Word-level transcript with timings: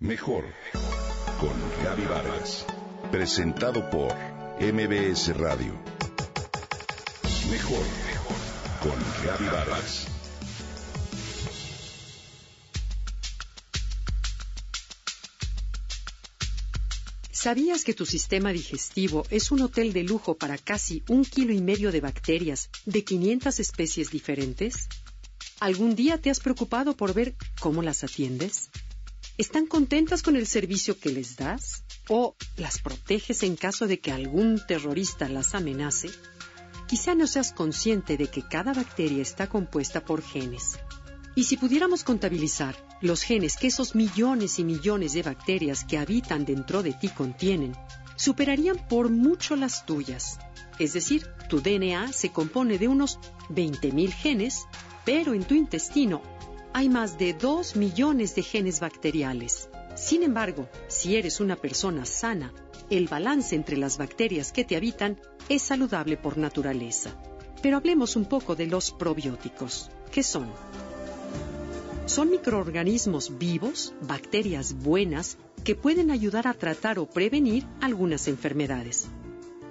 Mejor 0.00 0.44
con 1.40 1.50
Gaby 1.82 2.04
Vargas. 2.04 2.64
Presentado 3.10 3.90
por 3.90 4.14
MBS 4.60 5.36
Radio. 5.36 5.74
Mejor 7.50 7.84
con 8.80 8.94
Gaby 9.26 9.46
Vargas. 9.46 10.06
¿Sabías 17.32 17.82
que 17.82 17.92
tu 17.92 18.06
sistema 18.06 18.52
digestivo 18.52 19.26
es 19.30 19.50
un 19.50 19.62
hotel 19.62 19.92
de 19.92 20.04
lujo 20.04 20.36
para 20.38 20.58
casi 20.58 21.02
un 21.08 21.24
kilo 21.24 21.52
y 21.52 21.60
medio 21.60 21.90
de 21.90 22.00
bacterias 22.00 22.70
de 22.86 23.02
500 23.02 23.58
especies 23.58 24.10
diferentes? 24.12 24.88
¿Algún 25.58 25.96
día 25.96 26.20
te 26.20 26.30
has 26.30 26.38
preocupado 26.38 26.96
por 26.96 27.14
ver 27.14 27.34
cómo 27.58 27.82
las 27.82 28.04
atiendes? 28.04 28.67
¿Están 29.38 29.66
contentas 29.68 30.24
con 30.24 30.34
el 30.34 30.48
servicio 30.48 30.98
que 30.98 31.10
les 31.10 31.36
das? 31.36 31.84
¿O 32.08 32.34
las 32.56 32.80
proteges 32.80 33.44
en 33.44 33.54
caso 33.54 33.86
de 33.86 34.00
que 34.00 34.10
algún 34.10 34.60
terrorista 34.66 35.28
las 35.28 35.54
amenace? 35.54 36.10
Quizá 36.88 37.14
no 37.14 37.28
seas 37.28 37.52
consciente 37.52 38.16
de 38.16 38.26
que 38.26 38.42
cada 38.42 38.72
bacteria 38.72 39.22
está 39.22 39.46
compuesta 39.46 40.04
por 40.04 40.22
genes. 40.22 40.80
Y 41.36 41.44
si 41.44 41.56
pudiéramos 41.56 42.02
contabilizar 42.02 42.74
los 43.00 43.22
genes 43.22 43.56
que 43.56 43.68
esos 43.68 43.94
millones 43.94 44.58
y 44.58 44.64
millones 44.64 45.12
de 45.12 45.22
bacterias 45.22 45.84
que 45.84 45.98
habitan 45.98 46.44
dentro 46.44 46.82
de 46.82 46.94
ti 46.94 47.08
contienen, 47.08 47.76
superarían 48.16 48.88
por 48.88 49.08
mucho 49.08 49.54
las 49.54 49.86
tuyas. 49.86 50.40
Es 50.80 50.94
decir, 50.94 51.28
tu 51.48 51.60
DNA 51.60 52.12
se 52.12 52.32
compone 52.32 52.76
de 52.76 52.88
unos 52.88 53.20
20.000 53.50 54.10
genes, 54.10 54.66
pero 55.04 55.32
en 55.32 55.44
tu 55.44 55.54
intestino 55.54 56.22
hay 56.72 56.88
más 56.88 57.18
de 57.18 57.32
2 57.34 57.76
millones 57.76 58.34
de 58.34 58.42
genes 58.42 58.80
bacteriales. 58.80 59.68
Sin 59.96 60.22
embargo, 60.22 60.68
si 60.86 61.16
eres 61.16 61.40
una 61.40 61.56
persona 61.56 62.04
sana, 62.04 62.52
el 62.90 63.08
balance 63.08 63.56
entre 63.56 63.76
las 63.76 63.98
bacterias 63.98 64.52
que 64.52 64.64
te 64.64 64.76
habitan 64.76 65.18
es 65.48 65.62
saludable 65.62 66.16
por 66.16 66.38
naturaleza. 66.38 67.10
Pero 67.62 67.76
hablemos 67.76 68.16
un 68.16 68.26
poco 68.26 68.54
de 68.54 68.66
los 68.66 68.92
probióticos. 68.92 69.90
¿Qué 70.12 70.22
son? 70.22 70.48
Son 72.06 72.30
microorganismos 72.30 73.38
vivos, 73.38 73.92
bacterias 74.02 74.74
buenas, 74.74 75.36
que 75.64 75.74
pueden 75.74 76.10
ayudar 76.10 76.46
a 76.46 76.54
tratar 76.54 76.98
o 76.98 77.06
prevenir 77.06 77.66
algunas 77.80 78.28
enfermedades. 78.28 79.08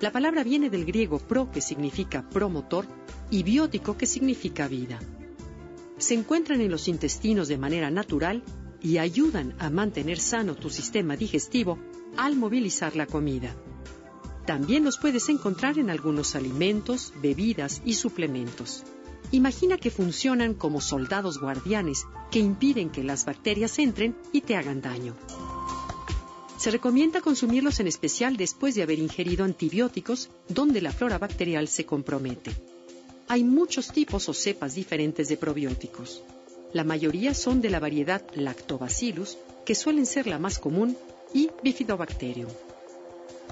La 0.00 0.12
palabra 0.12 0.42
viene 0.42 0.68
del 0.68 0.84
griego 0.84 1.18
pro, 1.18 1.50
que 1.50 1.60
significa 1.60 2.28
promotor, 2.28 2.86
y 3.30 3.42
biótico, 3.42 3.96
que 3.96 4.06
significa 4.06 4.68
vida 4.68 4.98
se 5.98 6.14
encuentran 6.14 6.60
en 6.60 6.70
los 6.70 6.88
intestinos 6.88 7.48
de 7.48 7.58
manera 7.58 7.90
natural 7.90 8.42
y 8.80 8.98
ayudan 8.98 9.54
a 9.58 9.70
mantener 9.70 10.18
sano 10.18 10.54
tu 10.54 10.70
sistema 10.70 11.16
digestivo 11.16 11.78
al 12.16 12.36
movilizar 12.36 12.96
la 12.96 13.06
comida. 13.06 13.54
También 14.46 14.84
los 14.84 14.96
puedes 14.96 15.28
encontrar 15.28 15.78
en 15.78 15.90
algunos 15.90 16.34
alimentos, 16.34 17.12
bebidas 17.20 17.82
y 17.84 17.94
suplementos. 17.94 18.84
Imagina 19.30 19.76
que 19.76 19.90
funcionan 19.90 20.54
como 20.54 20.80
soldados 20.80 21.38
guardianes 21.38 22.06
que 22.30 22.38
impiden 22.38 22.88
que 22.88 23.04
las 23.04 23.26
bacterias 23.26 23.78
entren 23.78 24.16
y 24.32 24.40
te 24.40 24.56
hagan 24.56 24.80
daño. 24.80 25.14
Se 26.56 26.70
recomienda 26.70 27.20
consumirlos 27.20 27.78
en 27.80 27.88
especial 27.88 28.36
después 28.36 28.74
de 28.74 28.82
haber 28.82 28.98
ingerido 28.98 29.44
antibióticos 29.44 30.30
donde 30.48 30.80
la 30.80 30.92
flora 30.92 31.18
bacterial 31.18 31.68
se 31.68 31.84
compromete. 31.84 32.77
Hay 33.30 33.44
muchos 33.44 33.92
tipos 33.92 34.28
o 34.30 34.34
cepas 34.34 34.74
diferentes 34.74 35.28
de 35.28 35.36
probióticos. 35.36 36.22
La 36.72 36.82
mayoría 36.82 37.34
son 37.34 37.60
de 37.60 37.68
la 37.68 37.78
variedad 37.78 38.22
Lactobacillus, 38.34 39.36
que 39.66 39.74
suelen 39.74 40.06
ser 40.06 40.26
la 40.26 40.38
más 40.38 40.58
común, 40.58 40.96
y 41.34 41.50
Bifidobacterium. 41.62 42.48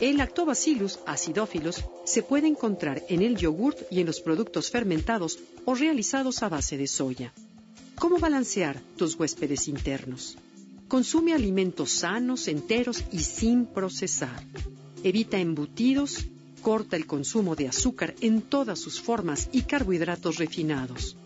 El 0.01 0.17
Lactobacillus 0.17 0.99
acidophilus 1.07 1.85
se 2.05 2.23
puede 2.23 2.47
encontrar 2.47 3.03
en 3.09 3.21
el 3.21 3.37
yogurt 3.37 3.79
y 3.91 4.01
en 4.01 4.07
los 4.07 4.21
productos 4.21 4.71
fermentados 4.71 5.39
o 5.67 5.75
realizados 5.75 6.43
a 6.43 6.49
base 6.49 6.79
de 6.79 6.87
soya. 6.87 7.33
¿Cómo 7.99 8.19
balancear 8.19 8.81
tus 8.97 9.15
huéspedes 9.15 9.69
internos? 9.69 10.39
Consume 10.89 11.35
alimentos 11.35 11.91
sanos, 11.91 12.49
enteros 12.49 13.05
y 13.13 13.21
sin 13.21 13.67
procesar. 13.67 14.43
Evita 15.03 15.39
embutidos, 15.39 16.27
corta 16.63 16.97
el 16.97 17.07
consumo 17.07 17.55
de 17.57 17.69
azúcar 17.69 18.15
en 18.21 18.43
todas 18.43 18.79
sus 18.79 19.01
formas 19.01 19.49
y 19.53 19.63
carbohidratos 19.63 20.39
refinados. 20.39 21.17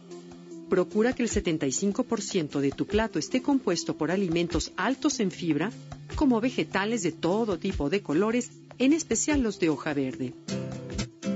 Procura 0.68 1.14
que 1.14 1.24
el 1.24 1.30
75% 1.30 2.60
de 2.60 2.70
tu 2.70 2.86
plato 2.86 3.18
esté 3.18 3.42
compuesto 3.42 3.96
por 3.96 4.10
alimentos 4.10 4.72
altos 4.76 5.18
en 5.20 5.30
fibra, 5.30 5.72
como 6.14 6.40
vegetales 6.40 7.02
de 7.02 7.12
todo 7.12 7.58
tipo 7.58 7.90
de 7.90 8.02
colores, 8.02 8.50
en 8.78 8.92
especial 8.92 9.42
los 9.42 9.58
de 9.58 9.68
hoja 9.68 9.94
verde. 9.94 10.32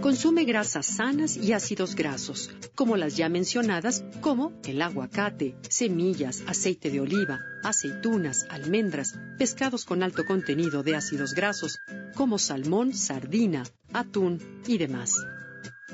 Consume 0.04 0.44
grasas 0.44 0.84
sanas 0.84 1.38
y 1.38 1.54
ácidos 1.54 1.94
grasos, 1.94 2.50
como 2.74 2.98
las 2.98 3.16
ya 3.16 3.30
mencionadas, 3.30 4.04
como 4.20 4.52
el 4.66 4.82
aguacate, 4.82 5.56
semillas, 5.70 6.42
aceite 6.46 6.90
de 6.90 7.00
oliva, 7.00 7.40
aceitunas, 7.62 8.44
almendras, 8.50 9.18
pescados 9.38 9.86
con 9.86 10.02
alto 10.02 10.26
contenido 10.26 10.82
de 10.82 10.94
ácidos 10.94 11.32
grasos, 11.32 11.78
como 12.14 12.38
salmón, 12.38 12.92
sardina, 12.92 13.62
atún 13.94 14.42
y 14.66 14.76
demás. 14.76 15.24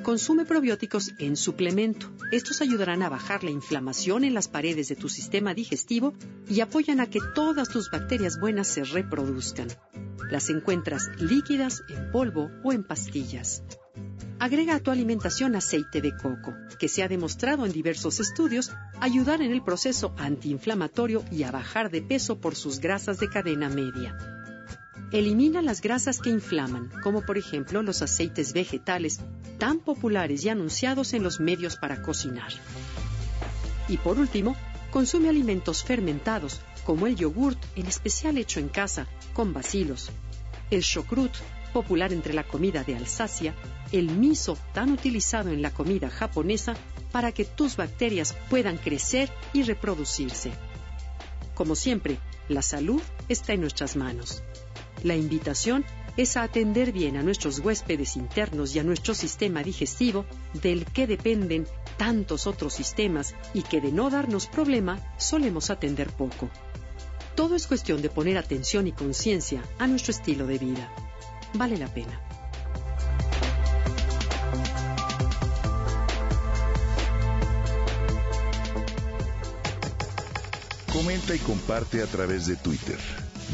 Consume 0.03 0.44
probióticos 0.44 1.12
en 1.20 1.37
suplemento. 1.37 2.10
Estos 2.32 2.62
ayudarán 2.62 3.04
a 3.04 3.10
bajar 3.10 3.44
la 3.44 3.53
inflamación 3.53 4.25
en 4.25 4.34
las 4.34 4.49
paredes 4.49 4.88
de 4.88 4.97
tu 4.97 5.09
sistema 5.09 5.54
digestivo 5.54 6.15
y 6.49 6.62
apoyan 6.62 6.99
a 6.99 7.06
que 7.06 7.20
todas 7.37 7.69
tus 7.69 7.93
bacterias 7.93 8.41
buenas 8.41 8.66
se 8.66 8.82
reproduzcan. 8.82 9.69
Las 10.32 10.50
encuentras 10.50 11.10
líquidas, 11.20 11.84
en 11.88 12.10
polvo 12.10 12.50
o 12.65 12.72
en 12.72 12.82
pastillas. 12.82 13.62
Agrega 14.41 14.77
a 14.77 14.81
tu 14.81 14.91
alimentación 14.91 15.55
aceite 15.55 16.01
de 16.01 16.17
coco, 16.17 16.56
que 16.78 16.89
se 16.89 17.03
ha 17.03 17.09
demostrado 17.09 17.67
en 17.67 17.73
diversos 17.73 18.21
estudios 18.21 18.73
ayudar 18.99 19.43
en 19.43 19.53
el 19.53 19.62
proceso 19.62 20.15
antiinflamatorio 20.17 21.23
y 21.31 21.43
a 21.43 21.51
bajar 21.51 21.91
de 21.91 22.01
peso 22.01 22.41
por 22.41 22.56
sus 22.56 22.81
grasas 22.81 23.21
de 23.21 23.29
cadena 23.29 23.69
media. 23.69 24.17
Elimina 25.12 25.61
las 25.61 25.83
grasas 25.83 26.21
que 26.21 26.31
inflaman, 26.31 26.91
como 27.03 27.21
por 27.21 27.37
ejemplo 27.37 27.83
los 27.83 28.00
aceites 28.00 28.55
vegetales, 28.55 29.21
tan 29.59 29.79
populares 29.79 30.43
y 30.43 30.49
anunciados 30.49 31.12
en 31.12 31.23
los 31.23 31.39
medios 31.39 31.77
para 31.77 32.00
cocinar. 32.00 32.53
Y 33.89 33.99
por 33.99 34.19
último, 34.19 34.56
consume 34.91 35.29
alimentos 35.29 35.84
fermentados, 35.84 36.62
como 36.87 37.06
el 37.06 37.15
yogurt, 37.15 37.62
en 37.77 37.89
especial 37.89 38.39
hecho 38.39 38.59
en 38.59 38.71
casa, 38.71 39.06
con 39.34 39.53
bacilos, 39.53 40.11
el 40.70 40.82
chocrut, 40.82 41.32
popular 41.72 42.12
entre 42.12 42.34
la 42.34 42.44
comida 42.44 42.84
de 42.84 42.97
Alsacia, 42.97 43.54
el 43.92 44.10
miso 44.10 44.56
tan 44.72 44.92
utilizado 44.92 45.50
en 45.50 45.62
la 45.62 45.70
comida 45.70 46.10
japonesa 46.10 46.75
para 47.12 47.32
que 47.32 47.44
tus 47.44 47.76
bacterias 47.76 48.36
puedan 48.48 48.76
crecer 48.76 49.31
y 49.53 49.62
reproducirse. 49.62 50.53
Como 51.54 51.75
siempre, 51.75 52.19
la 52.48 52.62
salud 52.62 53.03
está 53.28 53.53
en 53.53 53.60
nuestras 53.60 53.97
manos. 53.97 54.42
La 55.03 55.16
invitación 55.16 55.84
es 56.16 56.36
a 56.36 56.42
atender 56.42 56.92
bien 56.92 57.16
a 57.16 57.22
nuestros 57.22 57.60
huéspedes 57.60 58.16
internos 58.16 58.75
y 58.75 58.78
a 58.78 58.82
nuestro 58.82 59.14
sistema 59.14 59.62
digestivo, 59.62 60.26
del 60.54 60.84
que 60.84 61.06
dependen 61.06 61.66
tantos 61.97 62.47
otros 62.47 62.75
sistemas 62.75 63.34
y 63.54 63.62
que 63.62 63.81
de 63.81 63.92
no 63.92 64.10
darnos 64.10 64.47
problema 64.47 64.98
solemos 65.19 65.70
atender 65.70 66.08
poco. 66.10 66.50
Todo 67.35 67.57
es 67.57 67.67
cuestión 67.67 68.03
de 68.03 68.11
poner 68.11 68.39
atención 68.39 68.87
y 68.87 68.93
conciencia 68.93 69.63
a 69.79 69.87
nuestro 69.87 70.13
estilo 70.13 70.47
de 70.47 70.59
vida 70.59 70.91
vale 71.55 71.77
la 71.77 71.89
pena. 71.89 72.21
Comenta 80.93 81.35
y 81.35 81.39
comparte 81.39 82.03
a 82.03 82.07
través 82.07 82.47
de 82.47 82.57
Twitter. 82.57 82.99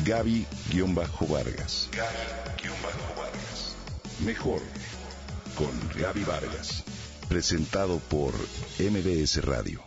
Gaby-Vargas. 0.04 1.88
Gaby-Vargas. 1.92 3.76
Mejor 4.24 4.60
con 5.54 5.70
Gaby 6.00 6.24
Vargas. 6.24 6.84
Presentado 7.28 7.98
por 7.98 8.34
MBS 8.78 9.44
Radio. 9.44 9.85